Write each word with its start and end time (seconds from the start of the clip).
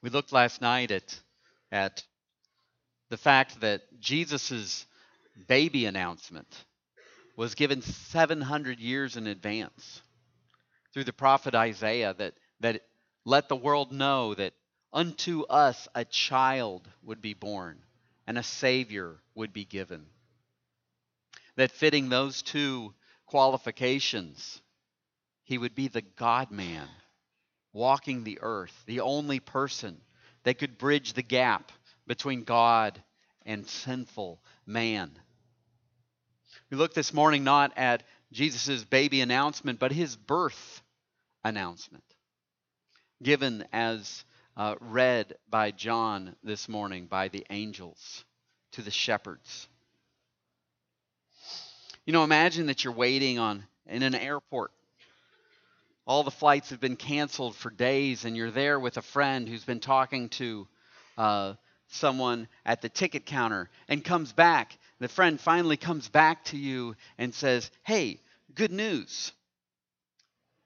We 0.00 0.10
looked 0.10 0.32
last 0.32 0.60
night 0.60 0.90
at, 0.90 1.20
at 1.72 2.04
the 3.08 3.16
fact 3.16 3.60
that 3.60 3.82
Jesus' 4.00 4.86
baby 5.48 5.86
announcement 5.86 6.64
was 7.36 7.54
given 7.54 7.82
700 7.82 8.78
years 8.78 9.16
in 9.16 9.26
advance 9.26 10.02
through 10.92 11.04
the 11.04 11.12
prophet 11.12 11.54
Isaiah 11.54 12.14
that, 12.18 12.34
that 12.60 12.82
let 13.24 13.48
the 13.48 13.56
world 13.56 13.92
know 13.92 14.34
that 14.34 14.54
unto 14.92 15.42
us 15.42 15.88
a 15.94 16.04
child 16.04 16.88
would 17.02 17.20
be 17.20 17.34
born 17.34 17.78
and 18.26 18.38
a 18.38 18.42
Savior 18.42 19.16
would 19.34 19.52
be 19.52 19.64
given. 19.64 20.06
That 21.56 21.72
fitting 21.72 22.08
those 22.08 22.42
two 22.42 22.94
qualifications, 23.26 24.60
he 25.42 25.58
would 25.58 25.74
be 25.74 25.88
the 25.88 26.02
God 26.02 26.50
man 26.50 26.88
walking 27.72 28.24
the 28.24 28.38
earth, 28.42 28.82
the 28.86 29.00
only 29.00 29.40
person 29.40 30.00
that 30.44 30.58
could 30.58 30.78
bridge 30.78 31.12
the 31.12 31.22
gap 31.22 31.72
between 32.06 32.44
God 32.44 33.02
and 33.44 33.66
sinful 33.66 34.40
man. 34.66 35.10
We 36.70 36.76
look 36.76 36.94
this 36.94 37.14
morning 37.14 37.44
not 37.44 37.72
at 37.76 38.02
Jesus' 38.32 38.84
baby 38.84 39.20
announcement, 39.20 39.78
but 39.78 39.92
his 39.92 40.16
birth 40.16 40.82
announcement, 41.44 42.04
given 43.22 43.64
as 43.72 44.24
uh, 44.56 44.74
read 44.80 45.34
by 45.48 45.70
John 45.70 46.34
this 46.42 46.68
morning 46.68 47.06
by 47.06 47.28
the 47.28 47.46
angels 47.48 48.24
to 48.72 48.82
the 48.82 48.90
shepherds. 48.90 49.68
You 52.04 52.12
know, 52.12 52.24
imagine 52.24 52.66
that 52.66 52.84
you're 52.84 52.92
waiting 52.92 53.38
on 53.38 53.64
in 53.86 54.02
an 54.02 54.14
airport 54.14 54.72
all 56.08 56.22
the 56.24 56.30
flights 56.30 56.70
have 56.70 56.80
been 56.80 56.96
canceled 56.96 57.54
for 57.54 57.68
days, 57.68 58.24
and 58.24 58.34
you're 58.34 58.50
there 58.50 58.80
with 58.80 58.96
a 58.96 59.02
friend 59.02 59.46
who's 59.46 59.64
been 59.64 59.78
talking 59.78 60.30
to 60.30 60.66
uh, 61.18 61.52
someone 61.88 62.48
at 62.64 62.80
the 62.80 62.88
ticket 62.88 63.26
counter 63.26 63.68
and 63.88 64.02
comes 64.02 64.32
back. 64.32 64.78
The 65.00 65.08
friend 65.08 65.38
finally 65.38 65.76
comes 65.76 66.08
back 66.08 66.46
to 66.46 66.56
you 66.56 66.96
and 67.18 67.34
says, 67.34 67.70
Hey, 67.82 68.20
good 68.54 68.72
news. 68.72 69.32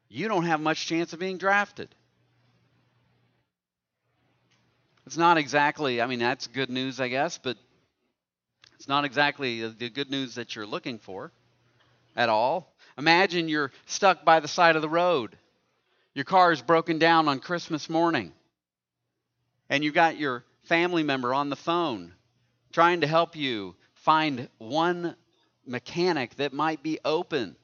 You 0.08 0.28
don't 0.28 0.44
have 0.44 0.60
much 0.60 0.86
chance 0.86 1.12
of 1.12 1.18
being 1.18 1.38
drafted. 1.38 1.88
It's 5.06 5.16
not 5.16 5.38
exactly, 5.38 6.00
I 6.00 6.06
mean, 6.06 6.20
that's 6.20 6.46
good 6.46 6.70
news, 6.70 7.00
I 7.00 7.08
guess, 7.08 7.38
but 7.38 7.56
it's 8.76 8.86
not 8.86 9.04
exactly 9.04 9.66
the 9.66 9.90
good 9.90 10.10
news 10.10 10.36
that 10.36 10.54
you're 10.54 10.66
looking 10.66 11.00
for 11.00 11.32
at 12.14 12.28
all. 12.28 12.72
Imagine 12.98 13.48
you're 13.48 13.72
stuck 13.86 14.24
by 14.24 14.40
the 14.40 14.48
side 14.48 14.76
of 14.76 14.82
the 14.82 14.88
road. 14.88 15.36
Your 16.14 16.24
car 16.24 16.52
is 16.52 16.60
broken 16.60 16.98
down 16.98 17.28
on 17.28 17.40
Christmas 17.40 17.88
morning. 17.88 18.32
And 19.68 19.82
you've 19.82 19.94
got 19.94 20.18
your 20.18 20.44
family 20.64 21.02
member 21.02 21.32
on 21.32 21.48
the 21.48 21.56
phone 21.56 22.12
trying 22.72 23.00
to 23.00 23.06
help 23.06 23.36
you 23.36 23.74
find 23.94 24.48
one 24.58 25.16
mechanic 25.66 26.36
that 26.36 26.52
might 26.52 26.82
be 26.82 26.98
open. 27.04 27.56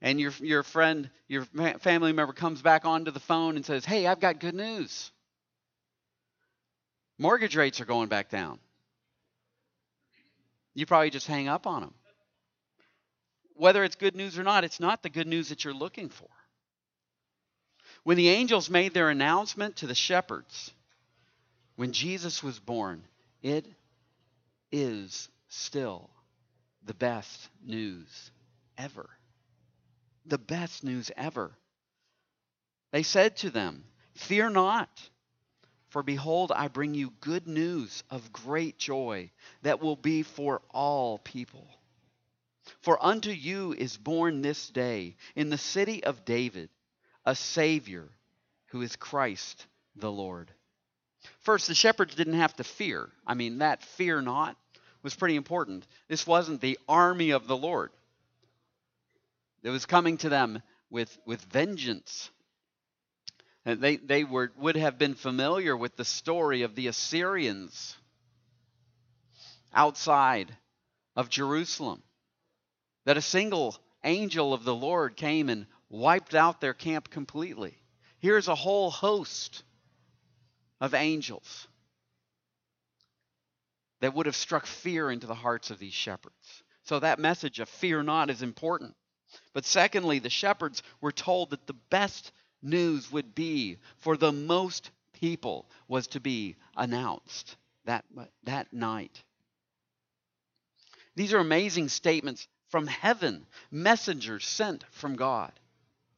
And 0.00 0.20
your, 0.20 0.32
your 0.40 0.62
friend, 0.62 1.10
your 1.28 1.44
family 1.80 2.12
member 2.12 2.32
comes 2.32 2.62
back 2.62 2.84
onto 2.84 3.10
the 3.10 3.20
phone 3.20 3.56
and 3.56 3.64
says, 3.64 3.84
Hey, 3.84 4.06
I've 4.06 4.20
got 4.20 4.40
good 4.40 4.54
news. 4.54 5.10
Mortgage 7.18 7.56
rates 7.56 7.80
are 7.80 7.86
going 7.86 8.08
back 8.08 8.28
down. 8.30 8.58
You 10.74 10.86
probably 10.86 11.10
just 11.10 11.26
hang 11.26 11.48
up 11.48 11.66
on 11.66 11.82
them 11.82 11.94
whether 13.54 13.84
it's 13.84 13.96
good 13.96 14.16
news 14.16 14.38
or 14.38 14.42
not, 14.42 14.64
it's 14.64 14.80
not 14.80 15.02
the 15.02 15.08
good 15.08 15.26
news 15.26 15.48
that 15.48 15.64
you're 15.64 15.74
looking 15.74 16.08
for. 16.08 16.28
When 18.04 18.18
the 18.18 18.28
angels 18.28 18.70
made 18.70 18.92
their 18.92 19.08
announcement 19.08 19.76
to 19.76 19.86
the 19.86 19.94
shepherds, 19.94 20.70
when 21.76 21.92
Jesus 21.92 22.42
was 22.42 22.58
born, 22.58 23.02
it 23.42 23.66
is 24.70 25.28
still 25.48 26.10
the 26.84 26.94
best 26.94 27.48
news 27.64 28.30
ever. 28.76 29.08
The 30.26 30.38
best 30.38 30.84
news 30.84 31.10
ever. 31.16 31.56
They 32.92 33.02
said 33.02 33.36
to 33.38 33.50
them, 33.50 33.84
Fear 34.14 34.50
not, 34.50 34.90
for 35.88 36.02
behold, 36.02 36.52
I 36.54 36.68
bring 36.68 36.94
you 36.94 37.10
good 37.20 37.46
news 37.46 38.04
of 38.10 38.32
great 38.32 38.78
joy 38.78 39.30
that 39.62 39.80
will 39.80 39.96
be 39.96 40.22
for 40.22 40.60
all 40.70 41.18
people. 41.18 41.66
For 42.80 43.02
unto 43.04 43.30
you 43.30 43.72
is 43.72 43.96
born 43.96 44.42
this 44.42 44.68
day 44.68 45.16
in 45.34 45.50
the 45.50 45.58
city 45.58 46.04
of 46.04 46.24
David 46.24 46.68
a 47.24 47.34
Savior 47.34 48.08
who 48.66 48.82
is 48.82 48.96
Christ 48.96 49.66
the 49.96 50.10
Lord. 50.10 50.50
First, 51.40 51.68
the 51.68 51.74
shepherds 51.74 52.14
didn't 52.14 52.34
have 52.34 52.54
to 52.56 52.64
fear. 52.64 53.08
I 53.26 53.34
mean, 53.34 53.58
that 53.58 53.82
fear 53.82 54.20
not 54.20 54.56
was 55.02 55.14
pretty 55.14 55.36
important. 55.36 55.86
This 56.08 56.26
wasn't 56.26 56.60
the 56.60 56.78
army 56.88 57.30
of 57.30 57.46
the 57.46 57.56
Lord, 57.56 57.90
it 59.62 59.70
was 59.70 59.86
coming 59.86 60.18
to 60.18 60.28
them 60.28 60.62
with, 60.90 61.16
with 61.24 61.40
vengeance. 61.42 62.30
And 63.66 63.80
they, 63.80 63.96
they 63.96 64.24
were, 64.24 64.52
would 64.58 64.76
have 64.76 64.98
been 64.98 65.14
familiar 65.14 65.74
with 65.74 65.96
the 65.96 66.04
story 66.04 66.62
of 66.62 66.74
the 66.74 66.88
Assyrians 66.88 67.96
outside 69.72 70.54
of 71.16 71.30
Jerusalem 71.30 72.02
that 73.06 73.16
a 73.16 73.22
single 73.22 73.74
angel 74.04 74.52
of 74.52 74.64
the 74.64 74.74
Lord 74.74 75.16
came 75.16 75.48
and 75.48 75.66
wiped 75.94 76.34
out 76.34 76.60
their 76.60 76.74
camp 76.74 77.08
completely. 77.08 77.78
Here's 78.18 78.48
a 78.48 78.54
whole 78.54 78.90
host 78.90 79.62
of 80.80 80.92
angels 80.92 81.68
that 84.00 84.12
would 84.12 84.26
have 84.26 84.34
struck 84.34 84.66
fear 84.66 85.10
into 85.10 85.28
the 85.28 85.34
hearts 85.34 85.70
of 85.70 85.78
these 85.78 85.94
shepherds. 85.94 86.62
So 86.82 86.98
that 86.98 87.20
message 87.20 87.60
of 87.60 87.68
fear 87.68 88.02
not 88.02 88.28
is 88.28 88.42
important. 88.42 88.96
But 89.52 89.64
secondly, 89.64 90.18
the 90.18 90.30
shepherds 90.30 90.82
were 91.00 91.12
told 91.12 91.50
that 91.50 91.66
the 91.66 91.76
best 91.90 92.32
news 92.60 93.10
would 93.12 93.34
be 93.34 93.78
for 93.98 94.16
the 94.16 94.32
most 94.32 94.90
people 95.12 95.70
was 95.86 96.08
to 96.08 96.20
be 96.20 96.56
announced 96.76 97.56
that, 97.84 98.04
that 98.42 98.72
night. 98.72 99.22
These 101.14 101.32
are 101.32 101.38
amazing 101.38 101.88
statements 101.88 102.48
from 102.68 102.88
heaven, 102.88 103.46
messengers 103.70 104.44
sent 104.44 104.84
from 104.90 105.14
God 105.14 105.52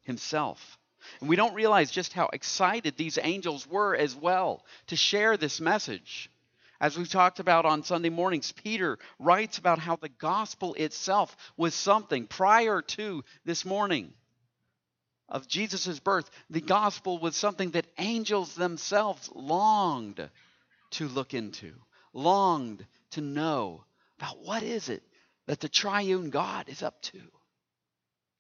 Himself. 0.07 0.79
And 1.21 1.29
we 1.29 1.37
don't 1.37 1.55
realize 1.55 1.91
just 1.91 2.13
how 2.13 2.29
excited 2.33 2.97
these 2.97 3.19
angels 3.23 3.67
were 3.67 3.95
as 3.95 4.15
well 4.15 4.65
to 4.89 4.97
share 4.97 5.37
this 5.37 5.61
message. 5.61 6.31
As 6.81 6.97
we've 6.97 7.09
talked 7.09 7.41
about 7.41 7.65
on 7.65 7.85
Sunday 7.85 8.11
mornings, 8.11 8.53
Peter 8.53 8.99
writes 9.19 9.59
about 9.59 9.79
how 9.79 9.97
the 9.97 10.09
gospel 10.09 10.75
itself 10.75 11.37
was 11.57 11.75
something 11.75 12.27
prior 12.27 12.83
to 12.83 13.25
this 13.45 13.65
morning 13.65 14.13
of 15.29 15.49
Jesus' 15.49 15.99
birth. 16.01 16.31
The 16.51 16.61
gospel 16.61 17.19
was 17.19 17.35
something 17.35 17.71
that 17.71 17.87
angels 17.99 18.55
themselves 18.55 19.31
longed 19.35 20.29
to 20.93 21.09
look 21.09 21.35
into, 21.35 21.75
longed 22.13 22.87
to 23.13 23.21
know 23.21 23.85
about 24.19 24.43
what 24.43 24.63
is 24.63 24.89
it 24.89 25.03
that 25.47 25.61
the 25.61 25.69
triune 25.69 26.31
God 26.31 26.69
is 26.69 26.83
up 26.83 27.01
to. 27.03 27.21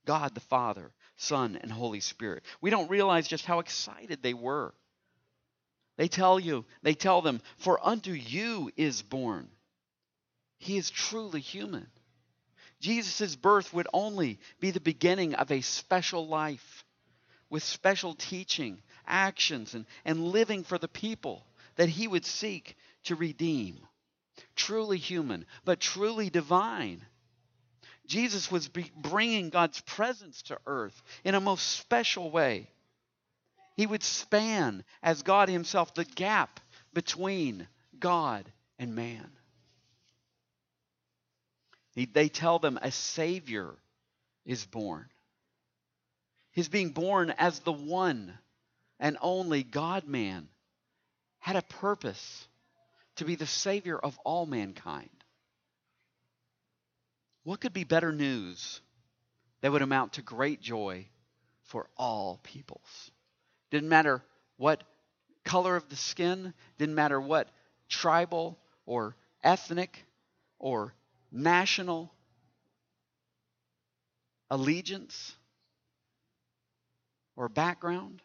God 0.04 0.34
the 0.34 0.40
Father, 0.40 0.92
Son, 1.16 1.58
and 1.60 1.72
Holy 1.72 2.00
Spirit. 2.00 2.44
We 2.60 2.70
don't 2.70 2.90
realize 2.90 3.26
just 3.26 3.44
how 3.44 3.58
excited 3.58 4.22
they 4.22 4.34
were. 4.34 4.74
They 5.96 6.08
tell 6.08 6.38
you, 6.38 6.66
they 6.82 6.94
tell 6.94 7.22
them, 7.22 7.40
For 7.56 7.84
unto 7.84 8.12
you 8.12 8.70
is 8.76 9.02
born. 9.02 9.48
He 10.58 10.76
is 10.76 10.90
truly 10.90 11.40
human. 11.40 11.88
Jesus' 12.80 13.36
birth 13.36 13.72
would 13.72 13.88
only 13.92 14.38
be 14.60 14.70
the 14.70 14.80
beginning 14.80 15.34
of 15.34 15.50
a 15.50 15.62
special 15.62 16.26
life 16.26 16.84
with 17.48 17.62
special 17.62 18.14
teaching, 18.14 18.82
actions, 19.06 19.74
and, 19.74 19.86
and 20.04 20.28
living 20.28 20.64
for 20.64 20.76
the 20.76 20.88
people 20.88 21.46
that 21.76 21.88
he 21.88 22.06
would 22.06 22.26
seek 22.26 22.76
to 23.04 23.14
redeem 23.14 23.86
truly 24.54 24.98
human, 24.98 25.46
but 25.64 25.80
truly 25.80 26.30
divine. 26.30 27.04
Jesus 28.06 28.50
was 28.50 28.68
bringing 28.68 29.50
God's 29.50 29.80
presence 29.80 30.42
to 30.42 30.58
earth 30.66 31.00
in 31.24 31.34
a 31.34 31.40
most 31.40 31.66
special 31.66 32.30
way. 32.30 32.70
He 33.76 33.86
would 33.86 34.02
span, 34.02 34.84
as 35.02 35.22
God 35.22 35.48
Himself, 35.48 35.94
the 35.94 36.04
gap 36.04 36.60
between 36.94 37.68
God 37.98 38.50
and 38.78 38.94
man. 38.94 39.30
He, 41.94 42.06
they 42.06 42.28
tell 42.28 42.58
them 42.58 42.78
a 42.80 42.90
Savior 42.90 43.74
is 44.44 44.64
born. 44.64 45.06
His 46.52 46.68
being 46.68 46.90
born 46.90 47.34
as 47.36 47.60
the 47.60 47.72
one 47.72 48.38
and 48.98 49.18
only 49.20 49.62
God 49.62 50.06
man 50.06 50.48
had 51.38 51.56
a 51.56 51.62
purpose 51.62 52.48
to 53.16 53.24
be 53.24 53.34
the 53.34 53.46
Savior 53.46 53.98
of 53.98 54.18
all 54.24 54.46
mankind. 54.46 55.15
What 57.46 57.60
could 57.60 57.72
be 57.72 57.84
better 57.84 58.10
news 58.10 58.80
that 59.60 59.70
would 59.70 59.80
amount 59.80 60.14
to 60.14 60.22
great 60.22 60.60
joy 60.60 61.06
for 61.62 61.88
all 61.96 62.40
peoples? 62.42 63.12
Didn't 63.70 63.88
matter 63.88 64.24
what 64.56 64.82
color 65.44 65.76
of 65.76 65.88
the 65.88 65.94
skin, 65.94 66.54
didn't 66.76 66.96
matter 66.96 67.20
what 67.20 67.48
tribal 67.88 68.58
or 68.84 69.14
ethnic 69.44 70.04
or 70.58 70.92
national 71.30 72.12
allegiance 74.50 75.36
or 77.36 77.48
background. 77.48 78.22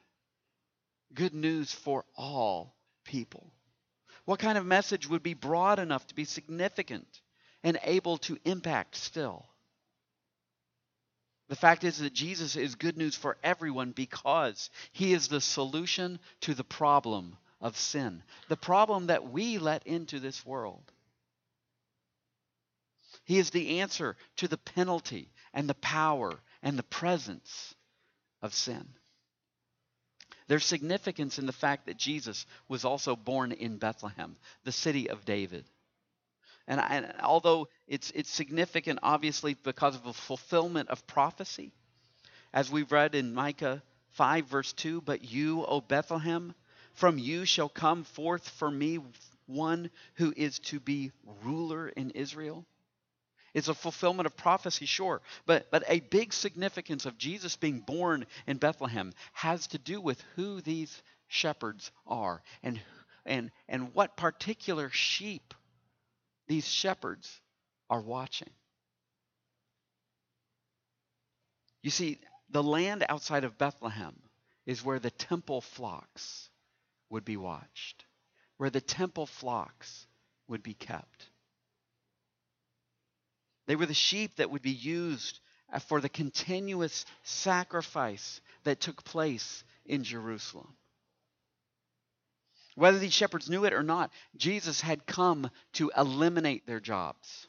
Good 1.14 1.36
news 1.36 1.72
for 1.72 2.06
all 2.18 2.74
people. 3.04 3.54
What 4.26 4.40
kind 4.40 4.58
of 4.58 4.66
message 4.66 5.08
would 5.08 5.22
be 5.22 5.36
broad 5.36 5.78
enough 5.78 6.08
to 6.08 6.16
be 6.16 6.26
significant 6.26 7.21
and 7.64 7.80
able 7.84 8.18
to 8.20 8.38
impact 8.46 8.96
still? 8.96 9.46
The 11.50 11.56
fact 11.58 11.84
is 11.84 11.98
that 11.98 12.14
Jesus 12.14 12.56
is 12.56 12.76
good 12.76 12.98
news 12.98 13.16
for 13.16 13.38
everyone 13.44 13.92
because 13.92 14.70
he 14.94 15.14
is 15.14 15.28
the 15.28 15.42
solution 15.42 16.20
to 16.42 16.54
the 16.54 16.64
problem 16.64 17.36
of 17.60 17.78
sin, 17.78 18.24
the 18.48 18.56
problem 18.56 19.08
that 19.08 19.30
we 19.30 19.58
let 19.58 19.86
into 19.86 20.20
this 20.20 20.46
world. 20.46 20.92
He 23.26 23.38
is 23.38 23.50
the 23.50 23.82
answer 23.82 24.16
to 24.38 24.48
the 24.48 24.58
penalty 24.58 25.30
and 25.54 25.68
the 25.68 25.76
power 25.76 26.40
and 26.64 26.80
the 26.80 26.84
presence 26.84 27.76
of 28.42 28.54
sin. 28.54 28.88
There's 30.48 30.66
significance 30.66 31.38
in 31.38 31.46
the 31.46 31.54
fact 31.54 31.86
that 31.86 31.98
Jesus 31.98 32.46
was 32.68 32.84
also 32.84 33.16
born 33.16 33.52
in 33.52 33.78
Bethlehem, 33.78 34.36
the 34.64 34.72
city 34.72 35.10
of 35.10 35.26
David. 35.26 35.66
And, 36.72 36.80
and 36.80 37.14
although 37.22 37.68
it's, 37.86 38.12
it's 38.12 38.30
significant, 38.30 39.00
obviously, 39.04 39.56
because 39.56 39.94
of 39.94 40.06
a 40.06 40.14
fulfillment 40.14 40.88
of 40.88 41.06
prophecy, 41.06 41.74
as 42.54 42.72
we've 42.72 42.94
read 42.94 43.14
in 43.14 43.34
Micah 43.34 43.84
5, 44.12 44.46
verse 44.46 44.72
2, 44.72 45.02
but 45.02 45.22
you, 45.22 45.66
O 45.66 45.82
Bethlehem, 45.82 46.56
from 46.94 47.18
you 47.18 47.44
shall 47.44 47.68
come 47.68 48.06
forth 48.06 48.48
for 48.48 48.72
me 48.72 49.00
one 49.48 49.90
who 50.14 50.34
is 50.38 50.60
to 50.60 50.80
be 50.80 51.12
ruler 51.44 51.90
in 51.90 52.12
Israel. 52.12 52.66
It's 53.54 53.68
a 53.68 53.74
fulfillment 53.74 54.28
of 54.28 54.38
prophecy, 54.38 54.86
sure, 54.86 55.22
but, 55.46 55.70
but 55.72 55.84
a 55.90 56.00
big 56.00 56.32
significance 56.32 57.06
of 57.06 57.18
Jesus 57.18 57.58
being 57.58 57.82
born 57.82 58.26
in 58.48 58.56
Bethlehem 58.56 59.12
has 59.34 59.68
to 59.68 59.78
do 59.78 60.00
with 60.00 60.24
who 60.38 60.62
these 60.62 61.04
shepherds 61.28 61.92
are 62.08 62.42
and, 62.64 62.80
and, 63.26 63.52
and 63.68 63.94
what 63.94 64.16
particular 64.16 64.90
sheep 64.90 65.54
these 66.48 66.68
shepherds 66.68 67.42
are 67.90 68.02
watching. 68.02 68.50
You 71.82 71.90
see, 71.90 72.20
the 72.50 72.64
land 72.64 73.04
outside 73.10 73.44
of 73.44 73.58
Bethlehem 73.58 74.16
is 74.66 74.84
where 74.84 75.00
the 75.00 75.12
temple 75.12 75.62
flocks 75.62 76.50
would 77.10 77.26
be 77.26 77.38
watched, 77.38 78.06
where 78.58 78.70
the 78.70 78.82
temple 78.82 79.26
flocks 79.26 80.08
would 80.48 80.64
be 80.64 80.74
kept. 80.74 81.30
They 83.68 83.76
were 83.76 83.86
the 83.86 83.94
sheep 83.94 84.36
that 84.36 84.52
would 84.52 84.62
be 84.62 84.72
used 84.72 85.40
for 85.88 86.02
the 86.02 86.10
continuous 86.10 87.06
sacrifice 87.24 88.42
that 88.64 88.80
took 88.80 89.04
place 89.04 89.64
in 89.86 90.04
Jerusalem. 90.04 90.76
Whether 92.82 92.98
these 92.98 93.14
shepherds 93.14 93.48
knew 93.48 93.66
it 93.66 93.74
or 93.74 93.84
not, 93.84 94.12
Jesus 94.36 94.82
had 94.82 95.06
come 95.06 95.52
to 95.74 95.92
eliminate 95.96 96.66
their 96.66 96.80
jobs, 96.80 97.48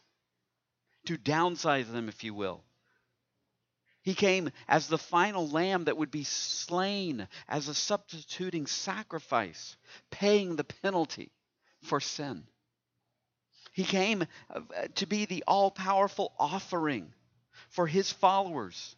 to 1.07 1.17
downsize 1.17 1.91
them, 1.91 2.11
if 2.11 2.23
you 2.23 2.35
will. 2.35 2.63
He 4.03 4.13
came 4.13 4.51
as 4.69 4.89
the 4.89 4.99
final 4.99 5.49
lamb 5.49 5.85
that 5.85 5.97
would 5.97 6.11
be 6.11 6.25
slain 6.25 7.27
as 7.49 7.69
a 7.69 7.75
substituting 7.75 8.67
sacrifice, 8.67 9.79
paying 10.11 10.57
the 10.57 10.65
penalty 10.65 11.33
for 11.81 11.99
sin. 11.99 12.45
He 13.73 13.85
came 13.85 14.27
uh, 14.51 14.61
to 14.97 15.07
be 15.07 15.25
the 15.25 15.45
all 15.49 15.71
powerful 15.71 16.35
offering 16.39 17.11
for 17.71 17.87
his 17.87 18.13
followers 18.13 18.97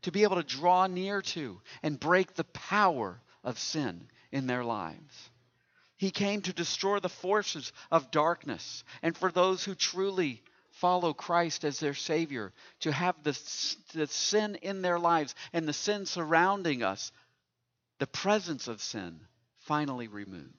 to 0.00 0.10
be 0.10 0.22
able 0.22 0.36
to 0.36 0.42
draw 0.44 0.86
near 0.86 1.20
to 1.20 1.60
and 1.82 2.00
break 2.00 2.32
the 2.32 2.44
power 2.44 3.20
of 3.42 3.58
sin 3.58 4.08
in 4.32 4.46
their 4.46 4.64
lives. 4.64 5.28
He 6.04 6.10
came 6.10 6.42
to 6.42 6.52
destroy 6.52 6.98
the 6.98 7.08
forces 7.08 7.72
of 7.90 8.10
darkness. 8.10 8.84
And 9.00 9.16
for 9.16 9.32
those 9.32 9.64
who 9.64 9.74
truly 9.74 10.42
follow 10.72 11.14
Christ 11.14 11.64
as 11.64 11.80
their 11.80 11.94
Savior, 11.94 12.52
to 12.80 12.92
have 12.92 13.16
the, 13.22 13.30
the 13.94 14.06
sin 14.06 14.56
in 14.56 14.82
their 14.82 14.98
lives 14.98 15.34
and 15.54 15.66
the 15.66 15.72
sin 15.72 16.04
surrounding 16.04 16.82
us, 16.82 17.10
the 18.00 18.06
presence 18.06 18.68
of 18.68 18.82
sin, 18.82 19.18
finally 19.60 20.06
removed. 20.06 20.52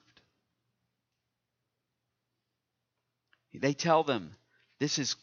They 3.54 3.72
tell 3.72 4.02
them 4.02 4.34
this 4.80 4.98
is 4.98 5.14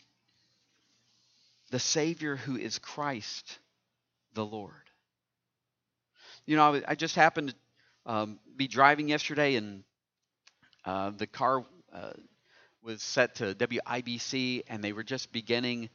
the 1.69 1.79
Savior 1.79 2.37
who 2.37 2.55
is 2.55 2.79
Christ 2.79 3.59
the 4.35 4.45
Lord. 4.45 4.71
You 6.45 6.55
know, 6.55 6.81
I 6.87 6.95
just 6.95 7.17
happened 7.17 7.49
to 7.49 7.55
um, 8.09 8.39
be 8.55 8.69
driving 8.69 9.09
yesterday 9.09 9.55
and 9.55 9.83
uh, 10.85 11.11
the 11.11 11.27
car 11.27 11.65
uh, 11.93 12.11
was 12.83 13.01
set 13.01 13.35
to 13.35 13.55
WIBC, 13.55 14.63
and 14.67 14.83
they 14.83 14.93
were 14.93 15.03
just 15.03 15.31
beginning 15.31 15.89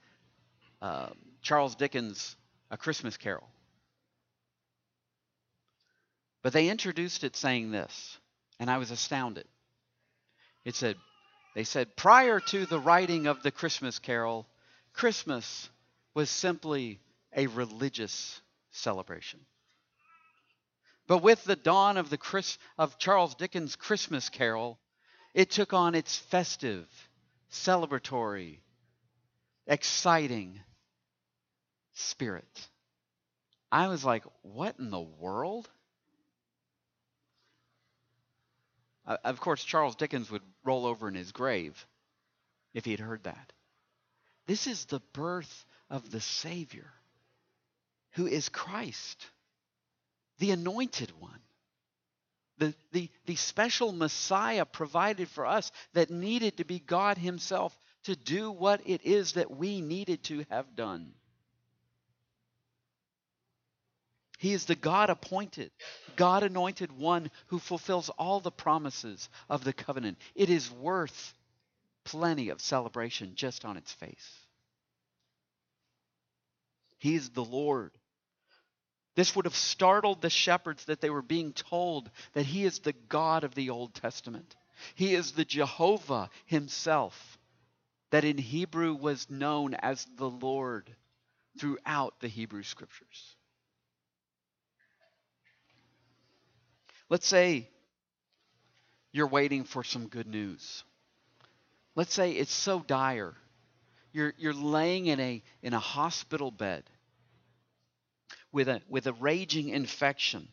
uh, 0.80 1.08
Charles 1.42 1.74
Dickens' 1.74 2.36
A 2.70 2.76
Christmas 2.76 3.16
Carol. 3.16 3.48
But 6.42 6.52
they 6.52 6.68
introduced 6.68 7.24
it 7.24 7.36
saying 7.36 7.70
this, 7.70 8.18
and 8.58 8.70
I 8.70 8.78
was 8.78 8.90
astounded. 8.90 9.46
It 10.64 10.74
said, 10.74 10.96
they 11.54 11.64
said, 11.64 11.96
prior 11.96 12.40
to 12.40 12.66
the 12.66 12.78
writing 12.78 13.26
of 13.26 13.42
the 13.42 13.50
Christmas 13.50 13.98
Carol, 13.98 14.46
Christmas 14.92 15.68
was 16.14 16.30
simply 16.30 17.00
a 17.34 17.46
religious 17.48 18.40
celebration. 18.70 19.40
But 21.08 21.22
with 21.22 21.42
the 21.44 21.56
dawn 21.56 21.96
of, 21.96 22.10
the 22.10 22.18
Chris, 22.18 22.58
of 22.76 22.98
Charles 22.98 23.34
Dickens' 23.34 23.76
Christmas 23.76 24.28
Carol, 24.28 24.78
it 25.32 25.50
took 25.50 25.72
on 25.72 25.94
its 25.94 26.16
festive, 26.16 26.86
celebratory, 27.50 28.60
exciting 29.66 30.60
spirit. 31.94 32.68
I 33.72 33.88
was 33.88 34.04
like, 34.04 34.24
what 34.42 34.78
in 34.78 34.90
the 34.90 35.00
world? 35.00 35.70
Uh, 39.06 39.16
of 39.24 39.40
course, 39.40 39.64
Charles 39.64 39.96
Dickens 39.96 40.30
would 40.30 40.42
roll 40.62 40.84
over 40.84 41.08
in 41.08 41.14
his 41.14 41.32
grave 41.32 41.86
if 42.74 42.84
he 42.84 42.90
had 42.90 43.00
heard 43.00 43.24
that. 43.24 43.54
This 44.46 44.66
is 44.66 44.84
the 44.84 45.00
birth 45.14 45.64
of 45.88 46.10
the 46.10 46.20
Savior, 46.20 46.92
who 48.12 48.26
is 48.26 48.50
Christ 48.50 49.26
the 50.38 50.50
anointed 50.50 51.12
one, 51.18 51.40
the, 52.58 52.74
the, 52.92 53.08
the 53.26 53.36
special 53.36 53.92
Messiah 53.92 54.64
provided 54.64 55.28
for 55.28 55.46
us 55.46 55.70
that 55.94 56.10
needed 56.10 56.56
to 56.56 56.64
be 56.64 56.78
God 56.80 57.18
Himself 57.18 57.78
to 58.04 58.16
do 58.16 58.50
what 58.50 58.80
it 58.86 59.04
is 59.04 59.32
that 59.32 59.50
we 59.50 59.80
needed 59.80 60.22
to 60.24 60.44
have 60.50 60.74
done. 60.74 61.12
He 64.38 64.52
is 64.52 64.66
the 64.66 64.76
God 64.76 65.10
appointed, 65.10 65.72
God 66.14 66.44
anointed 66.44 66.92
one 66.92 67.30
who 67.48 67.58
fulfills 67.58 68.08
all 68.08 68.38
the 68.38 68.52
promises 68.52 69.28
of 69.50 69.64
the 69.64 69.72
covenant. 69.72 70.18
It 70.36 70.48
is 70.48 70.70
worth 70.70 71.34
plenty 72.04 72.50
of 72.50 72.60
celebration 72.60 73.32
just 73.34 73.64
on 73.64 73.76
its 73.76 73.92
face. 73.92 74.46
He 76.98 77.16
is 77.16 77.30
the 77.30 77.44
Lord 77.44 77.92
this 79.18 79.34
would 79.34 79.46
have 79.46 79.56
startled 79.56 80.22
the 80.22 80.30
shepherds 80.30 80.84
that 80.84 81.00
they 81.00 81.10
were 81.10 81.22
being 81.22 81.52
told 81.52 82.08
that 82.34 82.46
he 82.46 82.64
is 82.64 82.78
the 82.78 82.92
God 83.08 83.42
of 83.42 83.52
the 83.52 83.70
Old 83.70 83.92
Testament. 83.92 84.54
He 84.94 85.16
is 85.16 85.32
the 85.32 85.44
Jehovah 85.44 86.30
himself, 86.46 87.36
that 88.12 88.22
in 88.22 88.38
Hebrew 88.38 88.94
was 88.94 89.28
known 89.28 89.74
as 89.74 90.06
the 90.18 90.30
Lord 90.30 90.94
throughout 91.58 92.20
the 92.20 92.28
Hebrew 92.28 92.62
scriptures. 92.62 93.34
Let's 97.08 97.26
say 97.26 97.68
you're 99.10 99.26
waiting 99.26 99.64
for 99.64 99.82
some 99.82 100.06
good 100.06 100.28
news. 100.28 100.84
Let's 101.96 102.14
say 102.14 102.34
it's 102.34 102.54
so 102.54 102.84
dire. 102.86 103.34
You're, 104.12 104.32
you're 104.38 104.54
laying 104.54 105.06
in 105.06 105.18
a, 105.18 105.42
in 105.60 105.74
a 105.74 105.80
hospital 105.80 106.52
bed 106.52 106.88
with 108.52 108.68
a, 108.68 108.80
with 108.88 109.06
a 109.06 109.12
raging 109.14 109.68
infection. 109.68 110.48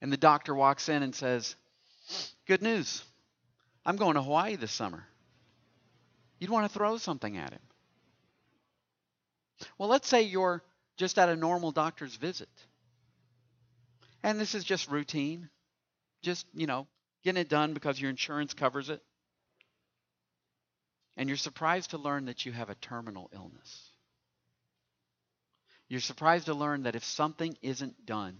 And 0.00 0.12
the 0.12 0.16
doctor 0.16 0.54
walks 0.54 0.88
in 0.88 1.02
and 1.02 1.14
says, 1.14 1.54
Good 2.46 2.62
news. 2.62 3.04
I'm 3.86 3.96
going 3.96 4.14
to 4.14 4.22
Hawaii 4.22 4.56
this 4.56 4.72
summer. 4.72 5.04
You'd 6.38 6.50
want 6.50 6.70
to 6.70 6.76
throw 6.76 6.96
something 6.96 7.36
at 7.36 7.52
him. 7.52 7.60
Well, 9.78 9.88
let's 9.88 10.08
say 10.08 10.22
you're 10.22 10.62
just 10.96 11.18
at 11.18 11.28
a 11.28 11.36
normal 11.36 11.70
doctor's 11.70 12.16
visit. 12.16 12.48
And 14.22 14.40
this 14.40 14.54
is 14.54 14.64
just 14.64 14.90
routine. 14.90 15.48
Just, 16.22 16.46
you 16.54 16.66
know, 16.66 16.86
getting 17.24 17.40
it 17.40 17.48
done 17.48 17.74
because 17.74 18.00
your 18.00 18.10
insurance 18.10 18.54
covers 18.54 18.90
it. 18.90 19.02
And 21.16 21.28
you're 21.28 21.36
surprised 21.36 21.90
to 21.90 21.98
learn 21.98 22.26
that 22.26 22.46
you 22.46 22.52
have 22.52 22.70
a 22.70 22.74
terminal 22.74 23.30
illness. 23.34 23.90
You're 25.88 26.00
surprised 26.00 26.46
to 26.46 26.54
learn 26.54 26.84
that 26.84 26.96
if 26.96 27.04
something 27.04 27.56
isn't 27.60 28.06
done, 28.06 28.38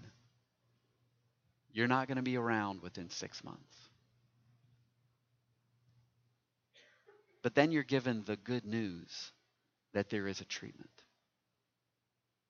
you're 1.73 1.89
not 1.89 2.09
going 2.09 2.17
to 2.17 2.23
be 2.23 2.37
around 2.37 2.83
within 2.83 3.11
six 3.11 3.45
months. 3.45 3.77
But 7.43 7.55
then 7.55 7.73
you're 7.73 7.83
given 7.83 8.23
the 8.25 8.37
good 8.37 8.65
news 8.65 9.33
that 9.93 10.09
there 10.09 10.29
is 10.29 10.41
a 10.41 10.45
treatment. 10.45 10.91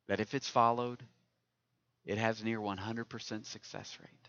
That 0.07 0.21
if 0.21 0.35
it's 0.35 0.49
followed, 0.49 1.03
it 2.05 2.19
has 2.19 2.45
near 2.45 2.59
100% 2.59 3.47
success 3.47 3.99
rate. 4.01 4.29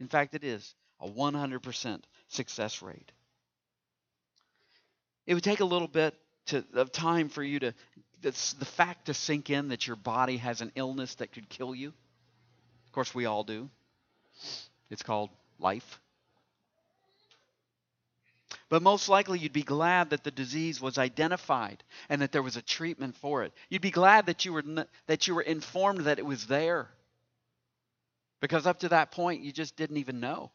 In 0.00 0.08
fact, 0.08 0.34
it 0.34 0.44
is 0.44 0.74
a 1.00 1.08
100% 1.08 2.02
success 2.28 2.82
rate. 2.82 3.12
It 5.26 5.34
would 5.34 5.44
take 5.44 5.60
a 5.60 5.64
little 5.64 5.88
bit 5.88 6.14
to, 6.46 6.64
of 6.74 6.92
time 6.92 7.28
for 7.28 7.42
you 7.42 7.60
to, 7.60 7.74
the 8.20 8.32
fact 8.32 9.06
to 9.06 9.14
sink 9.14 9.50
in 9.50 9.68
that 9.68 9.86
your 9.86 9.96
body 9.96 10.38
has 10.38 10.60
an 10.60 10.72
illness 10.74 11.14
that 11.16 11.32
could 11.32 11.48
kill 11.48 11.74
you. 11.74 11.88
Of 12.86 12.92
course, 12.92 13.14
we 13.14 13.26
all 13.26 13.44
do. 13.44 13.68
It's 14.90 15.02
called 15.02 15.30
life. 15.58 16.00
But 18.68 18.82
most 18.82 19.08
likely, 19.08 19.38
you'd 19.38 19.52
be 19.52 19.62
glad 19.62 20.10
that 20.10 20.24
the 20.24 20.30
disease 20.30 20.80
was 20.80 20.98
identified 20.98 21.84
and 22.08 22.22
that 22.22 22.32
there 22.32 22.42
was 22.42 22.56
a 22.56 22.62
treatment 22.62 23.14
for 23.16 23.44
it. 23.44 23.52
You'd 23.68 23.82
be 23.82 23.90
glad 23.90 24.26
that 24.26 24.44
you 24.44 24.52
were, 24.52 24.64
that 25.06 25.26
you 25.26 25.34
were 25.34 25.42
informed 25.42 26.00
that 26.00 26.18
it 26.18 26.26
was 26.26 26.46
there. 26.46 26.88
Because 28.40 28.66
up 28.66 28.80
to 28.80 28.88
that 28.90 29.10
point, 29.10 29.42
you 29.42 29.52
just 29.52 29.76
didn't 29.76 29.98
even 29.98 30.20
know. 30.20 30.50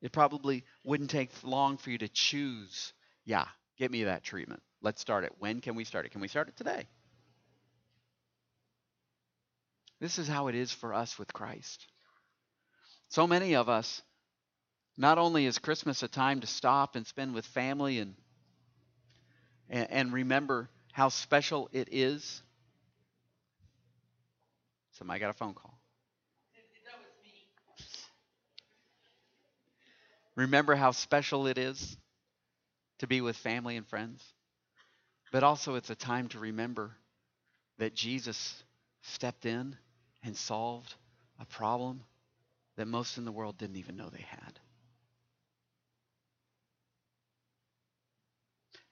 It 0.00 0.12
probably 0.12 0.64
wouldn't 0.84 1.10
take 1.10 1.30
long 1.42 1.76
for 1.78 1.90
you 1.90 1.98
to 1.98 2.08
choose, 2.08 2.92
yeah, 3.24 3.46
get 3.78 3.90
me 3.90 4.04
that 4.04 4.22
treatment. 4.22 4.62
Let's 4.82 5.00
start 5.00 5.24
it. 5.24 5.32
When 5.38 5.60
can 5.60 5.74
we 5.74 5.84
start 5.84 6.04
it? 6.04 6.12
Can 6.12 6.20
we 6.20 6.28
start 6.28 6.48
it 6.48 6.56
today? 6.56 6.86
This 10.00 10.18
is 10.18 10.28
how 10.28 10.48
it 10.48 10.54
is 10.54 10.70
for 10.72 10.92
us 10.92 11.18
with 11.18 11.32
Christ. 11.32 11.86
So 13.08 13.26
many 13.26 13.54
of 13.54 13.68
us, 13.68 14.02
not 14.96 15.18
only 15.18 15.46
is 15.46 15.58
Christmas 15.58 16.02
a 16.02 16.08
time 16.08 16.40
to 16.40 16.46
stop 16.46 16.96
and 16.96 17.06
spend 17.06 17.34
with 17.34 17.46
family 17.46 17.98
and, 18.00 18.14
and, 19.70 19.90
and 19.90 20.12
remember 20.12 20.68
how 20.92 21.08
special 21.08 21.68
it 21.72 21.88
is. 21.90 22.42
Somebody 24.92 25.20
got 25.20 25.30
a 25.30 25.34
phone 25.34 25.54
call. 25.54 25.78
Remember 30.36 30.74
how 30.74 30.90
special 30.90 31.46
it 31.46 31.58
is 31.58 31.96
to 32.98 33.06
be 33.06 33.20
with 33.20 33.36
family 33.36 33.76
and 33.76 33.86
friends. 33.86 34.22
But 35.32 35.42
also, 35.42 35.74
it's 35.74 35.90
a 35.90 35.94
time 35.94 36.28
to 36.28 36.38
remember 36.38 36.96
that 37.78 37.94
Jesus 37.94 38.62
stepped 39.02 39.46
in 39.46 39.76
and 40.22 40.36
solved 40.36 40.94
a 41.40 41.44
problem 41.44 42.02
that 42.76 42.86
most 42.86 43.18
in 43.18 43.24
the 43.24 43.32
world 43.32 43.58
didn't 43.58 43.76
even 43.76 43.96
know 43.96 44.08
they 44.08 44.24
had. 44.28 44.58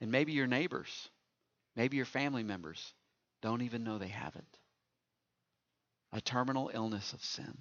And 0.00 0.10
maybe 0.10 0.32
your 0.32 0.48
neighbors, 0.48 1.08
maybe 1.76 1.96
your 1.96 2.06
family 2.06 2.42
members 2.42 2.92
don't 3.40 3.62
even 3.62 3.84
know 3.84 3.98
they 3.98 4.08
have 4.08 4.34
it. 4.34 4.58
A 6.12 6.20
terminal 6.20 6.70
illness 6.74 7.12
of 7.12 7.22
sin. 7.22 7.56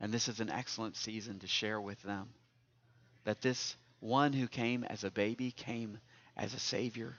And 0.00 0.12
this 0.12 0.28
is 0.28 0.40
an 0.40 0.50
excellent 0.50 0.96
season 0.96 1.38
to 1.40 1.46
share 1.46 1.80
with 1.80 2.00
them 2.02 2.28
that 3.24 3.42
this 3.42 3.76
one 4.00 4.32
who 4.32 4.48
came 4.48 4.82
as 4.84 5.04
a 5.04 5.10
baby 5.10 5.50
came 5.50 5.98
as 6.36 6.54
a 6.54 6.58
Savior, 6.58 7.16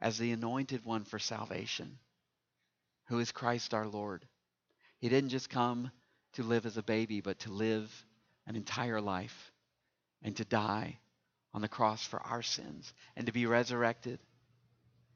as 0.00 0.16
the 0.16 0.32
anointed 0.32 0.84
one 0.86 1.04
for 1.04 1.18
salvation, 1.18 1.98
who 3.06 3.18
is 3.18 3.30
Christ 3.30 3.74
our 3.74 3.86
Lord. 3.86 4.26
He 4.98 5.10
didn't 5.10 5.30
just 5.30 5.50
come 5.50 5.90
to 6.34 6.42
live 6.42 6.64
as 6.64 6.78
a 6.78 6.82
baby, 6.82 7.20
but 7.20 7.40
to 7.40 7.52
live 7.52 8.06
an 8.46 8.56
entire 8.56 9.00
life 9.00 9.52
and 10.22 10.34
to 10.36 10.44
die 10.44 10.98
on 11.52 11.60
the 11.60 11.68
cross 11.68 12.06
for 12.06 12.20
our 12.20 12.42
sins 12.42 12.92
and 13.16 13.26
to 13.26 13.32
be 13.32 13.44
resurrected 13.44 14.18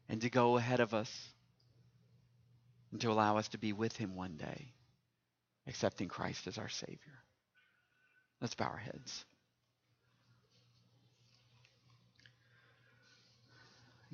and 0.08 0.20
to 0.20 0.28
go 0.28 0.58
ahead 0.58 0.80
of 0.80 0.92
us 0.92 1.10
and 2.92 3.00
to 3.00 3.10
allow 3.10 3.38
us 3.38 3.48
to 3.48 3.58
be 3.58 3.72
with 3.72 3.96
him 3.96 4.14
one 4.14 4.36
day 4.36 4.74
accepting 5.66 6.08
Christ 6.08 6.46
as 6.46 6.58
our 6.58 6.68
Savior. 6.68 6.98
Let's 8.40 8.54
bow 8.54 8.66
our 8.66 8.76
heads. 8.76 9.24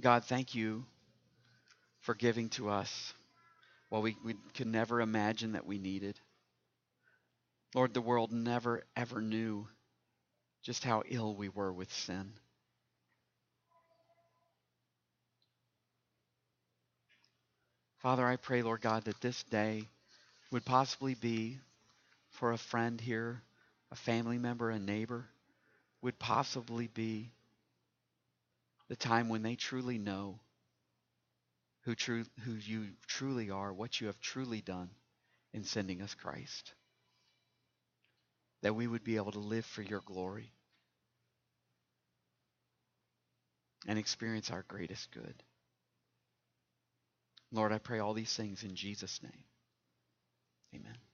God, 0.00 0.24
thank 0.24 0.54
you 0.54 0.84
for 2.00 2.14
giving 2.14 2.48
to 2.50 2.70
us 2.70 3.12
what 3.90 4.02
we, 4.02 4.16
we 4.24 4.34
could 4.54 4.66
never 4.66 5.00
imagine 5.00 5.52
that 5.52 5.66
we 5.66 5.78
needed. 5.78 6.18
Lord, 7.74 7.92
the 7.92 8.00
world 8.00 8.32
never, 8.32 8.82
ever 8.96 9.20
knew 9.20 9.68
just 10.62 10.84
how 10.84 11.02
ill 11.08 11.34
we 11.34 11.48
were 11.48 11.72
with 11.72 11.92
sin. 11.92 12.32
Father, 17.98 18.26
I 18.26 18.36
pray, 18.36 18.62
Lord 18.62 18.80
God, 18.80 19.04
that 19.04 19.20
this 19.20 19.42
day 19.44 19.86
would 20.50 20.64
possibly 20.64 21.14
be 21.14 21.58
for 22.30 22.52
a 22.52 22.58
friend 22.58 23.00
here, 23.00 23.42
a 23.90 23.96
family 23.96 24.38
member, 24.38 24.70
a 24.70 24.78
neighbor, 24.78 25.26
would 26.02 26.18
possibly 26.18 26.86
be 26.88 27.32
the 28.88 28.96
time 28.96 29.28
when 29.28 29.42
they 29.42 29.54
truly 29.54 29.98
know 29.98 30.40
who, 31.82 31.94
who 32.44 32.52
you 32.52 32.88
truly 33.06 33.50
are, 33.50 33.72
what 33.72 34.00
you 34.00 34.08
have 34.08 34.20
truly 34.20 34.60
done 34.60 34.90
in 35.52 35.64
sending 35.64 36.02
us 36.02 36.14
Christ. 36.14 36.72
That 38.62 38.74
we 38.74 38.86
would 38.86 39.04
be 39.04 39.16
able 39.16 39.32
to 39.32 39.38
live 39.38 39.64
for 39.64 39.82
your 39.82 40.02
glory 40.04 40.52
and 43.86 43.98
experience 43.98 44.50
our 44.50 44.64
greatest 44.68 45.10
good. 45.12 45.34
Lord, 47.52 47.72
I 47.72 47.78
pray 47.78 47.98
all 47.98 48.14
these 48.14 48.34
things 48.34 48.62
in 48.62 48.74
Jesus' 48.74 49.22
name. 49.22 49.44
Amen. 50.74 51.09